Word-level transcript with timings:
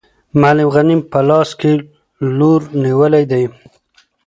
معلم 0.39 0.69
غني 0.75 0.95
په 1.11 1.19
لاس 1.29 1.49
کې 1.59 1.71
لور 2.37 2.61
نیولی 2.83 3.23
دی. 3.31 3.43